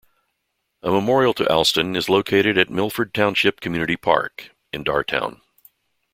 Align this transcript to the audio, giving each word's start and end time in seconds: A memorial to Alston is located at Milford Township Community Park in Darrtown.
A 0.81 0.89
memorial 0.89 1.31
to 1.35 1.47
Alston 1.47 1.95
is 1.95 2.09
located 2.09 2.57
at 2.57 2.71
Milford 2.71 3.13
Township 3.13 3.59
Community 3.61 3.95
Park 3.95 4.49
in 4.73 4.83
Darrtown. 4.83 5.41